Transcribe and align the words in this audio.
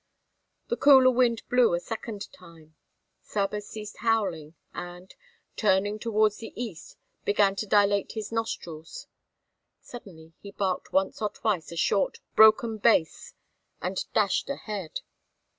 The 0.69 0.77
cooler 0.77 1.11
wind 1.11 1.47
blew 1.47 1.75
a 1.75 1.79
second 1.79 2.33
time. 2.33 2.73
Saba 3.21 3.61
ceased 3.61 3.97
howling 3.97 4.55
and, 4.73 5.13
turning 5.55 5.99
towards 5.99 6.37
the 6.37 6.51
east, 6.59 6.97
began 7.23 7.55
to 7.57 7.67
dilate 7.67 8.13
his 8.13 8.31
nostrils. 8.31 9.05
Suddenly 9.79 10.33
he 10.39 10.49
barked 10.53 10.91
once 10.91 11.21
or 11.21 11.29
twice 11.29 11.71
a 11.71 11.75
short, 11.77 12.19
broken 12.35 12.79
bass 12.79 13.35
and 13.79 14.03
dashed 14.11 14.49
ahead. 14.49 15.01